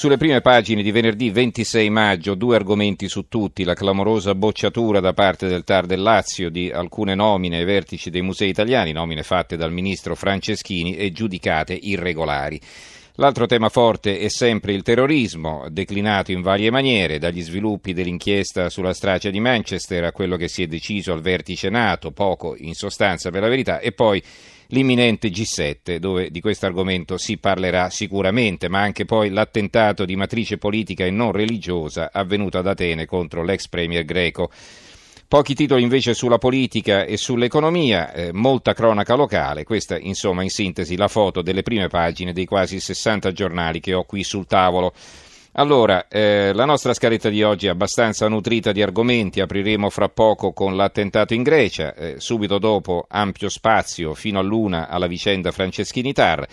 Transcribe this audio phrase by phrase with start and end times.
[0.00, 5.12] Sulle prime pagine di venerdì 26 maggio due argomenti su tutti, la clamorosa bocciatura da
[5.12, 9.58] parte del TAR del Lazio di alcune nomine ai vertici dei musei italiani, nomine fatte
[9.58, 12.58] dal ministro Franceschini e giudicate irregolari.
[13.16, 18.94] L'altro tema forte è sempre il terrorismo, declinato in varie maniere, dagli sviluppi dell'inchiesta sulla
[18.94, 23.28] strage di Manchester a quello che si è deciso al vertice NATO, poco in sostanza
[23.28, 24.22] per la verità, e poi
[24.70, 30.58] l'imminente G7, dove di questo argomento si parlerà sicuramente, ma anche poi l'attentato di matrice
[30.58, 34.50] politica e non religiosa avvenuto ad Atene contro l'ex premier greco.
[35.30, 40.96] Pochi titoli invece sulla politica e sull'economia, eh, molta cronaca locale, questa insomma in sintesi
[40.96, 44.92] la foto delle prime pagine dei quasi 60 giornali che ho qui sul tavolo.
[45.54, 50.52] Allora, eh, la nostra scaletta di oggi è abbastanza nutrita di argomenti, apriremo fra poco
[50.52, 56.46] con l'attentato in Grecia, eh, subito dopo ampio spazio fino all'una alla vicenda Franceschini Tar.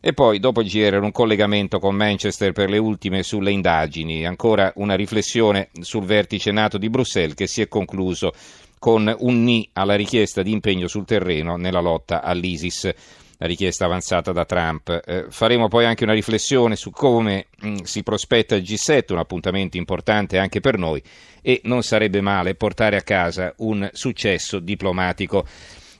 [0.00, 4.24] E poi, dopo il GR, un collegamento con Manchester per le ultime sulle indagini.
[4.24, 8.32] Ancora una riflessione sul vertice NATO di Bruxelles che si è concluso
[8.78, 12.94] con un ni alla richiesta di impegno sul terreno nella lotta all'ISIS,
[13.38, 15.00] la richiesta avanzata da Trump.
[15.04, 19.76] Eh, faremo poi anche una riflessione su come mh, si prospetta il G7, un appuntamento
[19.76, 21.02] importante anche per noi,
[21.40, 25.46] e non sarebbe male portare a casa un successo diplomatico.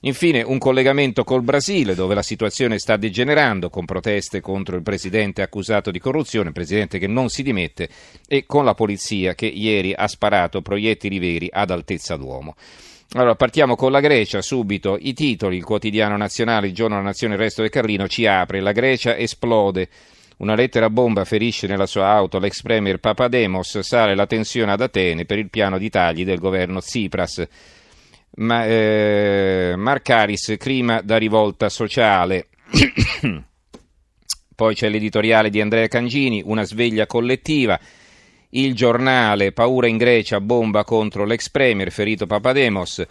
[0.02, 5.42] Infine un collegamento col Brasile dove la situazione sta degenerando con proteste contro il presidente
[5.42, 7.88] accusato di corruzione, presidente che non si dimette,
[8.28, 12.54] e con la polizia che ieri ha sparato proiettili veri ad altezza d'uomo.
[13.12, 17.34] Allora, partiamo con la Grecia, subito i titoli, il quotidiano nazionale, il giorno della nazione,
[17.34, 19.88] il resto del Carlino ci apre, la Grecia esplode.
[20.38, 25.24] Una lettera bomba ferisce nella sua auto l'ex premier Papademos, sale la tensione ad Atene
[25.24, 27.48] per il piano di tagli del governo Tsipras.
[28.36, 32.48] Ma, eh, Marcaris, clima da rivolta sociale.
[34.54, 37.80] Poi c'è l'editoriale di Andrea Cangini, una sveglia collettiva.
[38.52, 43.04] Il giornale, paura in Grecia, bomba contro l'ex premier, ferito Papademos.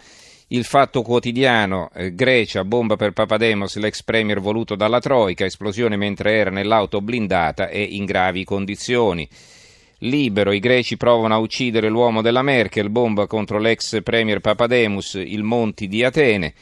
[0.48, 6.32] Il fatto quotidiano, eh, Grecia, bomba per Papademos, l'ex premier voluto dalla Troica, esplosione mentre
[6.32, 9.28] era nell'auto blindata e in gravi condizioni.
[9.98, 15.44] Libero, i greci provano a uccidere l'uomo della Merkel, bomba contro l'ex premier Papademus, il
[15.44, 16.52] Monti di Atene.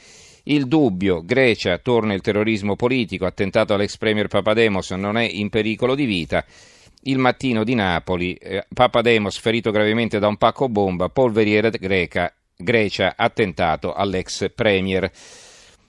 [0.44, 5.94] Il dubbio, Grecia, torna il terrorismo politico, attentato all'ex premier Papademos, non è in pericolo
[5.94, 6.44] di vita.
[7.06, 13.14] Il mattino di Napoli, eh, Papademos ferito gravemente da un pacco bomba, polveriera greca, Grecia,
[13.16, 15.08] attentato all'ex premier.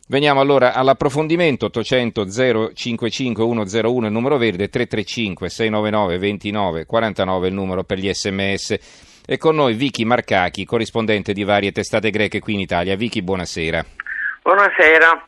[0.09, 7.83] Veniamo allora all'approfondimento 800 055 101 il numero verde 335 699 29 49 il numero
[7.83, 8.77] per gli sms
[9.25, 12.95] e con noi Vicky Marcachi corrispondente di varie testate greche qui in Italia.
[12.95, 13.83] Vicky buonasera.
[14.43, 15.26] Buonasera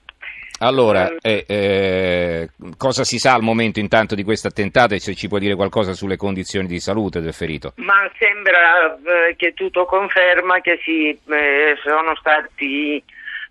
[0.59, 5.28] allora, eh, eh, cosa si sa al momento intanto di questo attentato e se ci
[5.28, 7.74] può dire qualcosa sulle condizioni di salute del ferito?
[7.78, 13.03] Ma sembra eh, che tutto conferma che sì, eh, sono stati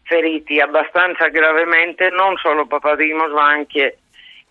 [0.03, 3.99] feriti abbastanza gravemente non solo Papadimos ma anche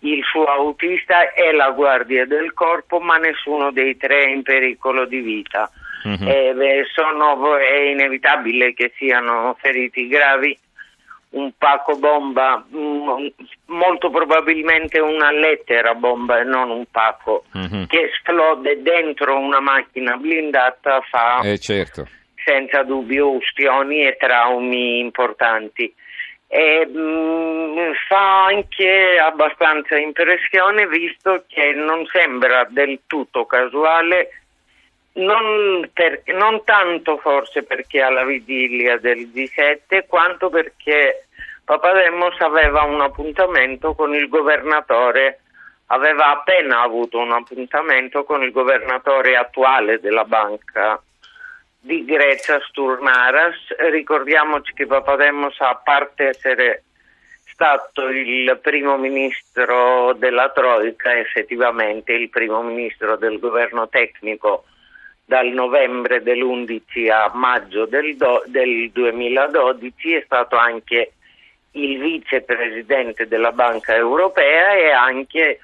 [0.00, 5.06] il suo autista e la guardia del corpo, ma nessuno dei tre è in pericolo
[5.06, 5.70] di vita.
[6.06, 6.82] Mm-hmm.
[6.94, 10.56] Sono, è inevitabile che siano feriti gravi.
[11.30, 13.26] Un pacco bomba, mm,
[13.66, 17.84] molto probabilmente una lettera bomba e non un pacco mm-hmm.
[17.84, 22.06] che esplode dentro una macchina blindata fa eh, certo
[22.48, 25.94] senza dubbio ustioni e traumi importanti.
[26.46, 34.30] E, mh, mm, fa anche abbastanza impressione visto che non sembra del tutto casuale,
[35.18, 41.26] non, per, non tanto forse perché alla vigilia del G7, quanto perché
[41.64, 45.40] Papademos aveva un appuntamento con il governatore,
[45.86, 51.00] aveva appena avuto un appuntamento con il governatore attuale della banca
[51.80, 53.56] di Grecia Sturnaras.
[53.90, 56.84] Ricordiamoci che Papademos, a parte essere
[57.44, 64.64] stato il primo ministro della Troica, effettivamente il primo ministro del governo tecnico
[65.28, 71.12] dal novembre dell'11 a maggio del, do, del 2012, è stato anche
[71.72, 75.60] il vicepresidente della Banca Europea e anche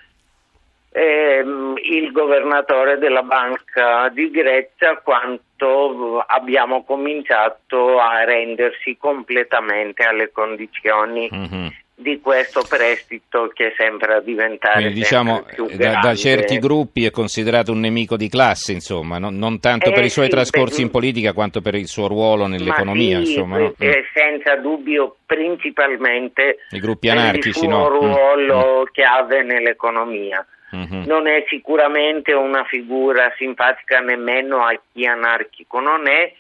[0.92, 11.30] ehm, il governatore della Banca di Grecia quanto abbiamo cominciato a rendersi completamente alle condizioni
[11.34, 15.44] mm-hmm di questo prestito che sembra diventare Quindi, diciamo,
[15.76, 19.92] da, da, certi gruppi è considerato un nemico di classe, insomma, non, non tanto eh,
[19.92, 23.22] per i suoi sì, trascorsi in politica quanto per il suo ruolo nell'economia.
[23.22, 23.74] Sì, insomma, no?
[23.82, 23.90] Mm.
[24.12, 27.84] senza dubbio principalmente i gruppi anarchici, il suo no?
[27.84, 27.88] Mm.
[27.88, 28.92] ruolo mm.
[28.92, 30.44] chiave nell'economia.
[30.74, 31.04] Mm-hmm.
[31.04, 36.32] Non è sicuramente una figura simpatica nemmeno a chi anarchico non è,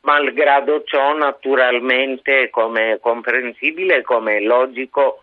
[0.00, 5.22] Malgrado ciò, naturalmente, come è comprensibile, come è logico,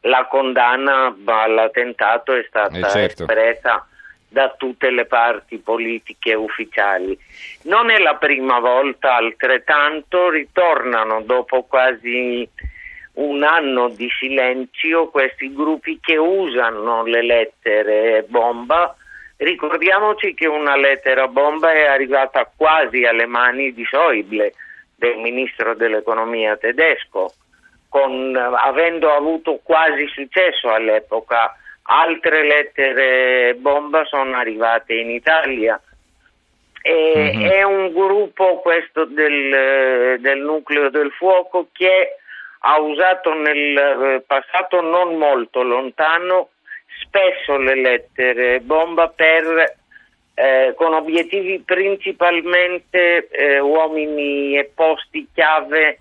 [0.00, 3.22] la condanna all'attentato è stata eh certo.
[3.22, 3.86] espressa
[4.28, 7.18] da tutte le parti politiche ufficiali.
[7.62, 12.48] Non è la prima volta, altrettanto ritornano dopo quasi
[13.14, 18.94] un anno di silenzio questi gruppi che usano le lettere bomba
[19.38, 24.52] Ricordiamoci che una lettera bomba è arrivata quasi alle mani di Schäuble,
[24.96, 27.34] del ministro dell'economia tedesco,
[27.88, 31.54] con, avendo avuto quasi successo all'epoca.
[31.82, 35.80] Altre lettere bomba sono arrivate in Italia.
[36.80, 37.50] E, mm-hmm.
[37.50, 42.16] È un gruppo questo del, del nucleo del fuoco che
[42.60, 46.48] ha usato nel passato non molto lontano
[47.00, 49.76] spesso le lettere bomba per,
[50.34, 56.00] eh, con obiettivi principalmente eh, uomini e posti chiave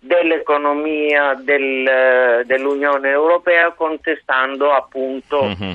[0.00, 5.72] dell'economia del, dell'Unione Europea contestando appunto mm-hmm.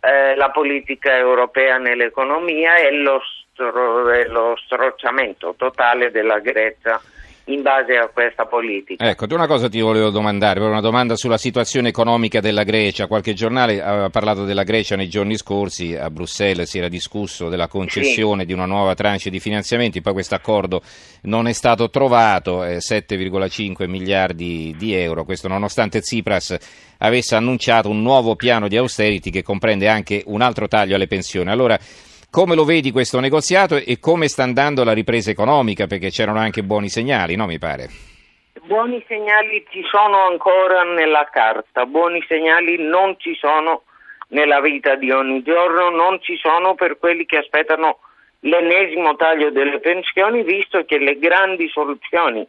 [0.00, 3.20] eh, la politica europea nell'economia e lo,
[3.52, 7.00] stro- lo strocciamento totale della Grecia
[7.44, 9.08] in base a questa politica.
[9.08, 13.06] Ecco, una cosa ti volevo domandare, una domanda sulla situazione economica della Grecia.
[13.06, 17.68] Qualche giornale aveva parlato della Grecia nei giorni scorsi, a Bruxelles si era discusso della
[17.68, 18.46] concessione sì.
[18.46, 20.82] di una nuova tranche di finanziamenti, poi questo accordo
[21.22, 26.56] non è stato trovato, eh, 7,5 miliardi di euro, questo nonostante Tsipras
[26.98, 31.50] avesse annunciato un nuovo piano di austerity che comprende anche un altro taglio alle pensioni.
[31.50, 31.78] Allora,
[32.30, 35.86] come lo vedi questo negoziato e come sta andando la ripresa economica?
[35.86, 37.46] Perché c'erano anche buoni segnali, no?
[37.46, 37.88] Mi pare.
[38.62, 43.82] Buoni segnali ci sono ancora nella carta, buoni segnali non ci sono
[44.28, 47.98] nella vita di ogni giorno, non ci sono per quelli che aspettano
[48.40, 52.46] l'ennesimo taglio delle pensioni, visto che le grandi soluzioni,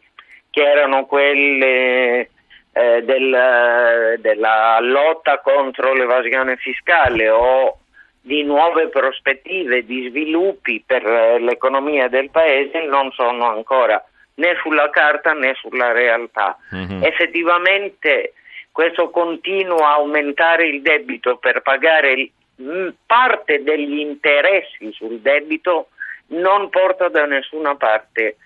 [0.50, 2.30] che erano quelle
[2.72, 7.78] eh, del, della lotta contro l'evasione fiscale o
[8.24, 14.02] di nuove prospettive, di sviluppi per eh, l'economia del paese non sono ancora
[14.34, 16.56] né sulla carta né sulla realtà.
[16.74, 17.02] Mm-hmm.
[17.02, 18.34] Effettivamente
[18.70, 22.30] questo continua a aumentare il debito per pagare
[23.04, 25.88] parte degli interessi sul debito
[26.28, 28.36] non porta da nessuna parte.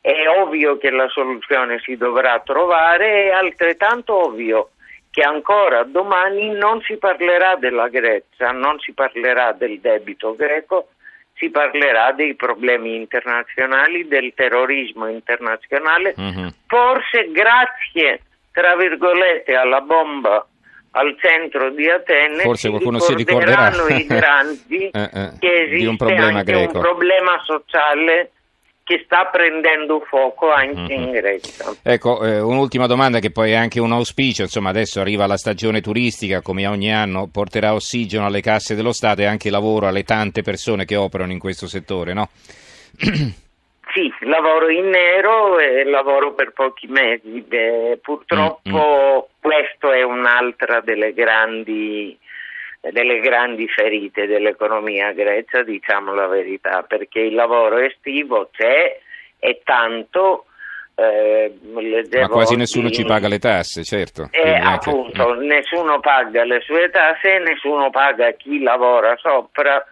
[0.00, 4.70] È ovvio che la soluzione si dovrà trovare, è altrettanto ovvio
[5.16, 10.88] che ancora domani non si parlerà della Grecia, non si parlerà del debito greco,
[11.32, 16.48] si parlerà dei problemi internazionali, del terrorismo internazionale, mm-hmm.
[16.66, 18.20] forse grazie,
[18.52, 20.46] tra virgolette, alla bomba
[20.90, 25.96] al centro di Atene forse qualcuno si ricorderà i grandi eh, eh, che esiste un
[25.96, 26.76] problema anche greco.
[26.76, 28.32] un problema sociale
[28.86, 31.74] che sta prendendo fuoco anche in Grecia.
[31.82, 35.80] Ecco, eh, un'ultima domanda che poi è anche un auspicio, insomma adesso arriva la stagione
[35.80, 40.42] turistica, come ogni anno porterà ossigeno alle casse dello Stato e anche lavoro alle tante
[40.42, 42.28] persone che operano in questo settore, no?
[42.96, 47.44] sì, lavoro in nero e lavoro per pochi mesi.
[48.00, 49.18] Purtroppo mm-hmm.
[49.40, 52.16] questo è un'altra delle grandi
[52.92, 58.98] delle grandi ferite dell'economia grecia, diciamo la verità, perché il lavoro estivo c'è
[59.38, 60.46] e tanto.
[60.98, 61.52] Eh,
[62.20, 64.28] Ma quasi nessuno ci paga le tasse, certo.
[64.30, 65.44] Eh, appunto, anche...
[65.44, 69.84] nessuno paga le sue tasse e nessuno paga chi lavora sopra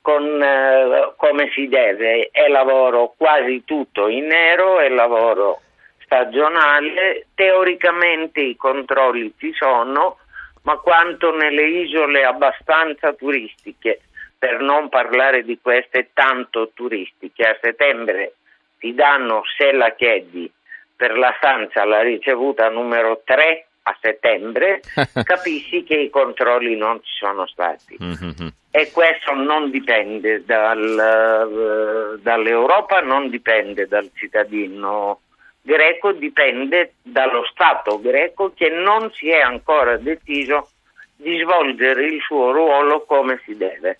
[0.00, 2.28] con, eh, come si deve.
[2.30, 5.62] È lavoro quasi tutto in nero, è lavoro
[6.06, 10.18] stagionale, teoricamente i controlli ci sono,
[10.66, 14.00] ma quanto nelle isole abbastanza turistiche,
[14.36, 17.44] per non parlare di queste tanto turistiche.
[17.44, 18.34] A settembre
[18.78, 20.50] ti danno, se la chiedi,
[20.94, 24.80] per la stanza la ricevuta numero 3 a settembre,
[25.22, 27.96] capisci che i controlli non ci sono stati.
[28.02, 28.48] Mm-hmm.
[28.72, 35.20] E questo non dipende dal, uh, dall'Europa, non dipende dal cittadino
[35.66, 40.68] greco dipende dallo Stato greco che non si è ancora deciso
[41.16, 43.98] di svolgere il suo ruolo come si deve.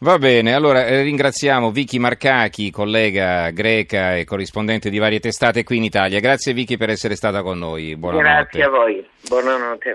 [0.00, 5.78] Va bene, allora eh, ringraziamo Vicky Marcachi, collega greca e corrispondente di varie testate qui
[5.78, 6.20] in Italia.
[6.20, 7.96] Grazie Vicky per essere stata con noi.
[7.96, 8.28] Buonanotte.
[8.28, 9.06] Grazie a voi.
[9.26, 9.90] Buonanotte.